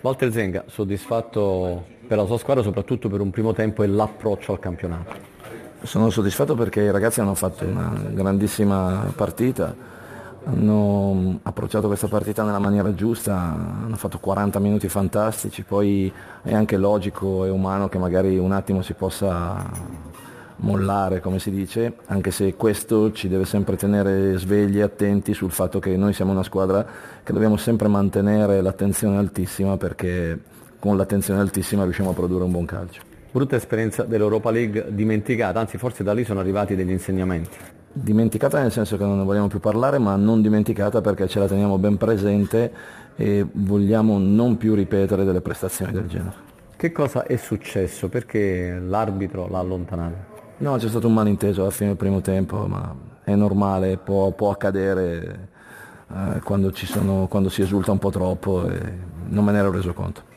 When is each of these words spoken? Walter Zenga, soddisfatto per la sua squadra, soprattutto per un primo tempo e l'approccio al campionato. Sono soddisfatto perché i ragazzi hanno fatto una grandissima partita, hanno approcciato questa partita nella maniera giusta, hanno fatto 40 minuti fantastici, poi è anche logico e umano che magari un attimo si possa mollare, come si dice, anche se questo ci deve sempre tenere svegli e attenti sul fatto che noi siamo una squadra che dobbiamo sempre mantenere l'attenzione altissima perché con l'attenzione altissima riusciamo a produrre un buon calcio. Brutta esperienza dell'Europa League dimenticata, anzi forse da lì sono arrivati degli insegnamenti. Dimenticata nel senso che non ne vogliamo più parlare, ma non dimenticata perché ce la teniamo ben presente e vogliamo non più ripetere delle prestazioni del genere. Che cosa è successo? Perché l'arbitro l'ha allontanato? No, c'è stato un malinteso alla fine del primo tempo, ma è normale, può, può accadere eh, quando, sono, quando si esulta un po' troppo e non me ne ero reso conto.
Walter 0.00 0.30
Zenga, 0.30 0.64
soddisfatto 0.68 1.84
per 2.06 2.16
la 2.16 2.24
sua 2.24 2.38
squadra, 2.38 2.62
soprattutto 2.62 3.08
per 3.08 3.20
un 3.20 3.30
primo 3.30 3.52
tempo 3.52 3.82
e 3.82 3.88
l'approccio 3.88 4.52
al 4.52 4.60
campionato. 4.60 5.36
Sono 5.82 6.08
soddisfatto 6.10 6.54
perché 6.54 6.82
i 6.82 6.90
ragazzi 6.90 7.20
hanno 7.20 7.34
fatto 7.34 7.64
una 7.64 7.92
grandissima 8.10 9.12
partita, 9.14 9.74
hanno 10.44 11.40
approcciato 11.42 11.88
questa 11.88 12.06
partita 12.06 12.44
nella 12.44 12.60
maniera 12.60 12.94
giusta, 12.94 13.34
hanno 13.34 13.96
fatto 13.96 14.18
40 14.18 14.58
minuti 14.60 14.88
fantastici, 14.88 15.62
poi 15.64 16.12
è 16.42 16.54
anche 16.54 16.76
logico 16.76 17.44
e 17.44 17.50
umano 17.50 17.88
che 17.88 17.98
magari 17.98 18.38
un 18.38 18.52
attimo 18.52 18.82
si 18.82 18.94
possa 18.94 19.68
mollare, 20.58 21.20
come 21.20 21.38
si 21.38 21.50
dice, 21.50 21.94
anche 22.06 22.30
se 22.30 22.54
questo 22.54 23.12
ci 23.12 23.28
deve 23.28 23.44
sempre 23.44 23.76
tenere 23.76 24.36
svegli 24.38 24.78
e 24.78 24.82
attenti 24.82 25.34
sul 25.34 25.50
fatto 25.50 25.78
che 25.78 25.96
noi 25.96 26.12
siamo 26.12 26.32
una 26.32 26.42
squadra 26.42 26.86
che 27.22 27.32
dobbiamo 27.32 27.56
sempre 27.56 27.88
mantenere 27.88 28.60
l'attenzione 28.60 29.18
altissima 29.18 29.76
perché 29.76 30.38
con 30.78 30.96
l'attenzione 30.96 31.40
altissima 31.40 31.84
riusciamo 31.84 32.10
a 32.10 32.12
produrre 32.14 32.44
un 32.44 32.50
buon 32.50 32.64
calcio. 32.64 33.02
Brutta 33.30 33.56
esperienza 33.56 34.04
dell'Europa 34.04 34.50
League 34.50 34.86
dimenticata, 34.88 35.60
anzi 35.60 35.76
forse 35.76 36.02
da 36.02 36.12
lì 36.12 36.24
sono 36.24 36.40
arrivati 36.40 36.74
degli 36.74 36.90
insegnamenti. 36.90 37.56
Dimenticata 37.92 38.60
nel 38.60 38.72
senso 38.72 38.96
che 38.96 39.04
non 39.04 39.18
ne 39.18 39.24
vogliamo 39.24 39.48
più 39.48 39.60
parlare, 39.60 39.98
ma 39.98 40.16
non 40.16 40.40
dimenticata 40.40 41.00
perché 41.00 41.28
ce 41.28 41.38
la 41.38 41.46
teniamo 41.46 41.78
ben 41.78 41.96
presente 41.96 42.72
e 43.16 43.46
vogliamo 43.50 44.18
non 44.18 44.56
più 44.56 44.74
ripetere 44.74 45.24
delle 45.24 45.40
prestazioni 45.40 45.92
del 45.92 46.06
genere. 46.06 46.46
Che 46.76 46.92
cosa 46.92 47.24
è 47.24 47.36
successo? 47.36 48.08
Perché 48.08 48.78
l'arbitro 48.78 49.48
l'ha 49.48 49.58
allontanato? 49.58 50.37
No, 50.60 50.76
c'è 50.76 50.88
stato 50.88 51.06
un 51.06 51.14
malinteso 51.14 51.60
alla 51.60 51.70
fine 51.70 51.90
del 51.90 51.96
primo 51.96 52.20
tempo, 52.20 52.66
ma 52.66 52.92
è 53.22 53.34
normale, 53.36 53.96
può, 53.96 54.32
può 54.32 54.50
accadere 54.50 55.48
eh, 56.12 56.40
quando, 56.40 56.72
sono, 56.74 57.28
quando 57.28 57.48
si 57.48 57.62
esulta 57.62 57.92
un 57.92 57.98
po' 57.98 58.10
troppo 58.10 58.68
e 58.68 58.80
non 59.28 59.44
me 59.44 59.52
ne 59.52 59.58
ero 59.58 59.70
reso 59.70 59.92
conto. 59.92 60.22